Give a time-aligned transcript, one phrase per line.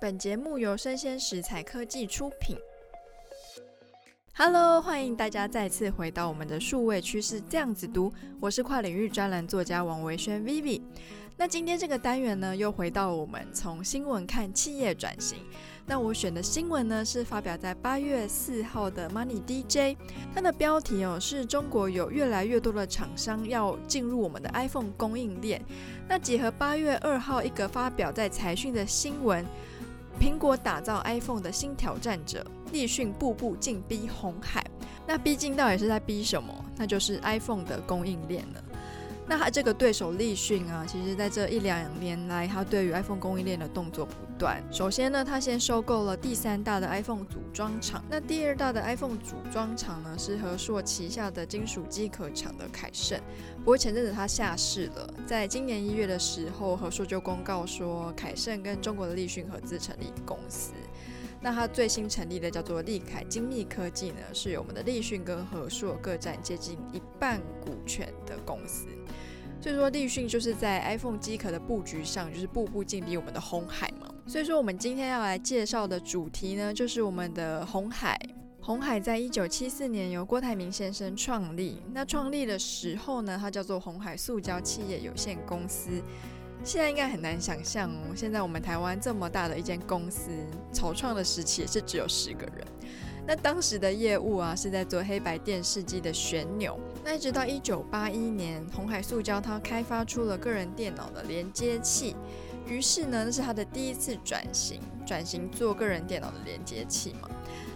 [0.00, 2.56] 本节目由生鲜食材科技出品。
[4.34, 8.10] Hello，欢迎大家再次回到我们的数位趋势这样子读，
[8.40, 10.80] 我是跨领域专栏作家王维轩 Vivi。
[11.36, 15.36] 那今天这个单元呢，又回到我们从新闻看企业转型。
[15.84, 19.98] 那我选的新闻呢，是发表在八月四号的 Money DJ，
[20.34, 25.62] 它的标题哦是中国有越来越多的厂商要进入我们的 iPhone 供应链。
[26.08, 29.44] 那结合八月二号一个发表在财讯的新闻。
[30.18, 34.64] 苹果打造 iPhone 的新挑战者，立讯步步进逼红海。
[35.06, 36.52] 那逼近到底是在逼什么？
[36.76, 38.62] 那就是 iPhone 的供应链了。
[39.30, 44.60] 那他这个对手立讯啊，其实在这一两年来，他对于 iPhone 供应链的动作不断。
[44.72, 48.04] 首先呢，他先收购了第三大的 iPhone 组装厂。
[48.10, 53.20] 那第二大的 iPhone 组装厂呢，是和硕旗下的金属机壳厂的凯盛。
[53.58, 60.72] 不过前阵子他下市了，在今年一月的时候，和硕就公告说，凯盛跟中国的立讯合资成立公司。
[61.40, 68.86] 那它最新成立的叫做立凯精密科技呢，是由我们的立讯跟和硕各占接近一半股权的公司。
[69.60, 74.06] 所以说，立讯就是在 iPhone 机壳的布局上，就是步步进逼我们的红海嘛。
[74.26, 78.18] 所以说，我们今天要来介绍的主题呢，就是我们的红海。
[78.62, 81.82] 红海在一九七四年由郭台铭先生创立。
[81.92, 85.90] 那创立的时候呢，它叫做红海塑胶企业有限公司。
[86.62, 90.30] 现在应该很难想象哦，现在我们台湾这么大的一间公司，
[90.72, 92.66] 草创的时期也是只有十个人。
[93.26, 96.78] 那当时的业务啊，是在做黑白电视机的旋钮。
[97.04, 102.16] 那一直到一九八一年，红海塑胶它开发出了个人电脑的连接器，
[102.66, 107.28] 于是呢，那是它的第一次转型，转型做个人电脑的连接器嘛。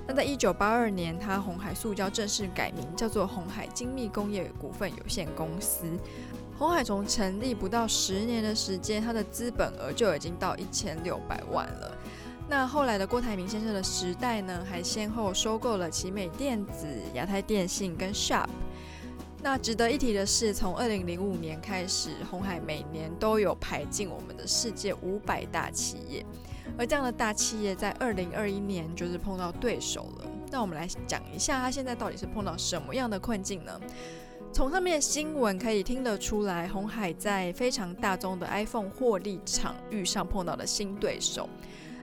[0.06, 5.86] 那在一九八二年，它红海塑胶正式改名叫做红海精密工业股份有限公司。
[6.58, 11.98] 红海从成立不到十年的时间，它的资本额就已经到一千六百万了。
[12.46, 18.48] 那后来的郭台铭先生的时代呢，还先后收购了奇美电子、亚太电信跟 Sharp。
[19.42, 26.24] 那值得一提的是，从二零零五年开始，红海每年都有排进我们的世界五百大企业。
[26.78, 30.26] 而这样的大企业在二零二一年就是碰到对手了。
[30.50, 33.80] 那我们来讲一下，它现在到底是碰到什么样的困境呢？
[34.52, 41.48] 从上面的新闻可以听得出来，鸿海在非常大宗的 iPhone 获利场域上碰到了新对手。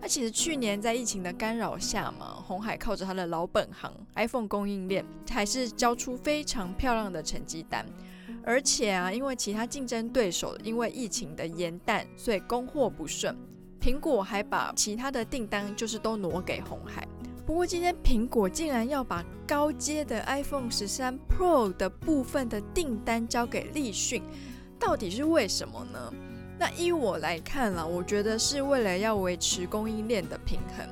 [0.01, 7.85] 那其实去年在疫情的干扰下嘛，鸿海靠着它的老本行 iPhone 供应链，还是交出非常漂亮的成绩单。
[8.43, 13.33] 而且啊，因为其他竞争对手因为疫情的延宕，所以供货不顺，
[13.81, 17.05] 苹果还把其他的订单就是都挪给红海。
[17.47, 24.21] 不过今天苹果竟然要把高阶的 iPhone 十三 Pro 的部分的订单交给立讯，
[24.79, 26.13] 到底是为什么呢？
[26.59, 30.87] 那依我来看啦，我觉得是为了要维持供应链的平衡。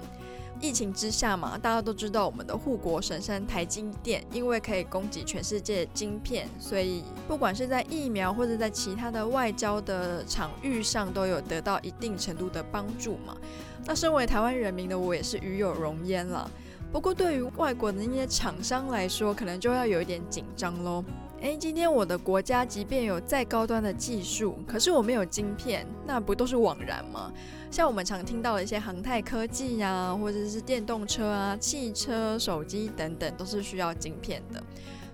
[0.62, 13.38] 疫情之下嘛，大家都知道我们的护国神山台积电，因为可以供给全世界晶片，所以不管是在疫苗或者在其他的外交的场域上，都有得到一定程度的帮助嘛。
[13.86, 16.50] 那身为台湾人民的我，也是与有荣焉了。
[16.91, 21.03] 不过对于外国的那些厂商来说，可能就要有一点紧张喽。
[21.41, 27.31] 诶，今天我的国家即便有再高端的技术，可是我没有晶片，那不都是枉然吗？
[27.72, 34.61] 像我们常听到的一些航太科技呀、啊，或者是电动车啊、汽车、手机等等，都是需要晶片的。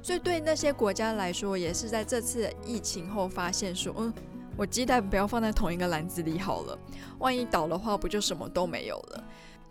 [0.01, 4.11] 所以对那些国家来说，也是在这次疫情后发现说，嗯，
[4.57, 6.75] 我鸡蛋不要放在同一个篮子里好了，
[7.19, 9.23] 万一倒的话，不就什么都没有了？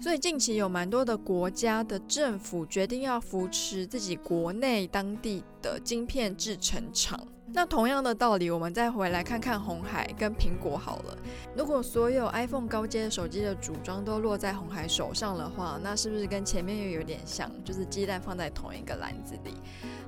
[0.05, 7.19] 所以近期有蛮多的国家的政府决定要扶持自己国内当地的晶片制成厂。
[7.57, 11.17] 那同样的道理，我们再回来看看红海跟苹果好了。
[11.57, 19.55] 如果所有 iPhone 高阶手机的组装都落在红海手上的话，那是不是跟前面又有点像，就是鸡蛋放在同一个篮子里？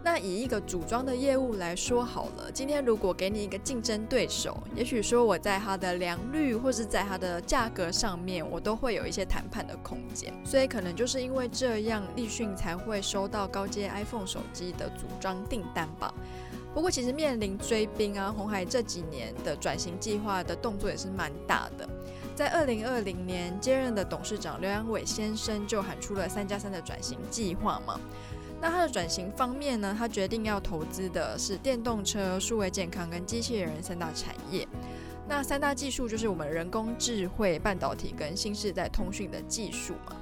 [0.03, 10.35] 那以一个组装的业务来说好了，今天如果给你一个竞争对手，也许说我在它的良率或是在它的价格上面，我都会有一些谈判的空间。
[10.45, 16.13] 所以可能就是因为这样，立讯才会收到高阶 iPhone 手机的组装订单吧。
[16.77, 21.89] 不过，其实面临追兵啊，红海这几年的转型计划的动作也是蛮大的。
[22.35, 27.99] 在二零二零年接任的董事长刘扬伟先生就喊出了“三加三”的转型计划嘛。
[28.61, 34.69] 那他的转型方面呢，他决定要投资的是电动车、数位健康跟机器人三大产业。
[35.27, 40.15] 那三大技术就是我们人工智慧、半导体跟新世代通讯的技术嘛。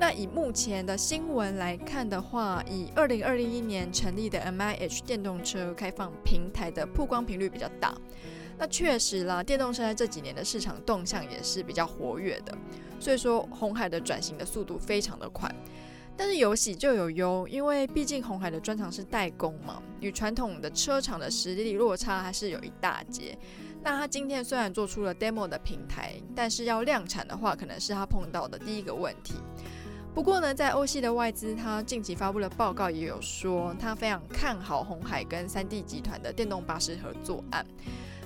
[0.00, 7.94] 那以目前的新闻来看的话，以二零二一年成立的 MIH 电动车开放平台的曝光频率比较大。
[8.56, 12.56] 那确实啦，电动车在这几年的市场动向也是比较活跃的。
[12.98, 15.54] 所以说红海的转型的速度非常的快。
[16.16, 23.36] 但是有喜就有忧，因为毕竟红海的专长是代工嘛，与传统的车厂的实力落差还是有一大截。
[23.82, 29.34] 那他今天虽然做出了 demo 的平台，但是要量产的话，可能是他碰到的第一个问题。
[30.12, 37.64] 不过呢，在欧系的外资，他近期发布的报告也有说，他非常看好鸿海跟三地集团的电动巴士合作案。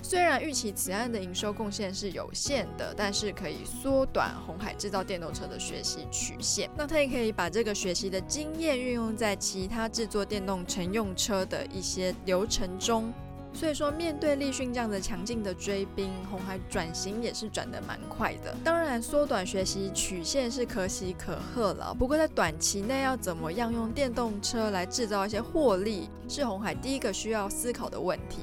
[0.02, 6.70] 虽然预期此案的营收贡献是有限的，但是可以缩短红海制造电动车的学习曲线。
[6.76, 13.12] 那他也可以把这个学习的经验运用在其他制作电动乘用车的一些流程中。
[13.54, 18.54] 所以说，面对立讯这样的强劲的追兵，红海转型也是转得蛮快的。
[18.64, 21.94] 当然，缩短学习曲线是可喜可贺了。
[21.94, 28.38] 不过，在短期内要怎么样用电动车来制造一些获利，是红海第一个需要思考的问题。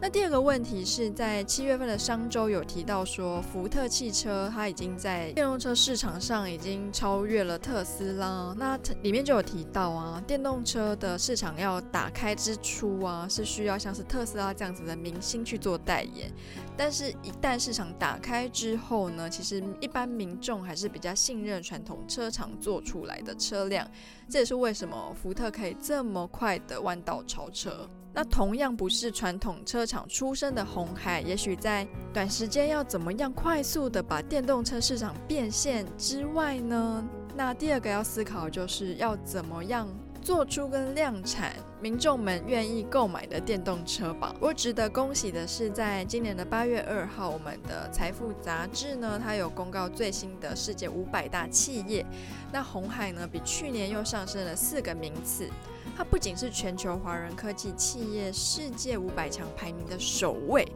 [0.00, 8.54] 那第二个问题是在七月份的商周有提到说，福特汽车它已经在电动车市场上已经超越了特斯拉。
[8.58, 16.30] 那里面就有提到啊，电动车的市场要打开之初啊，是需要像是特斯拉这样子的明星去做代言。
[16.76, 23.88] 但是，一旦市场打开之后呢，其实一般民众还是比较信任传统车厂做出来的车辆。
[24.28, 27.88] 这也是为什么福特可以这么快的弯道超车。
[28.14, 37.04] 那同样不是传统车厂出身的红海，也许在短时间要怎么样快速的把电动车市场变现之外呢？
[37.34, 39.88] 那第二个要思考就是要怎么样
[40.22, 44.32] 做出跟量产民众们愿意购买的电动车吧。
[44.34, 52.06] 不过值得恭喜的是，在今年的八月二号，我们的财富杂志呢，它有公告最新的世界五百大企业，
[52.52, 55.48] 那红海呢比去年又上升了四个名次。
[55.96, 60.66] 它不仅是全球华人科技企业世界五百强排名的首位，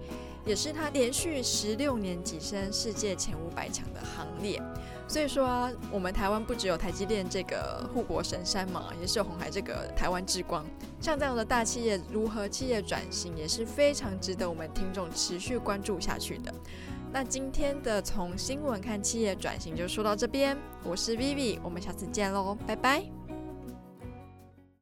[0.46, 4.62] 也是它连续十六年跻身世界前五百强的行列。
[5.08, 10.64] 所以说，我们台湾不只有台积电这个护国神山嘛，也是有鸿海这个台湾之光。
[11.00, 16.52] 像这样的大企业如何企业转型，也是非常值得我们听众持续关注下去的。
[17.10, 20.54] 那今天的从新闻看企业转型就说到这边，
[20.84, 23.17] 我是 Vivi，我们下次见喽，拜拜。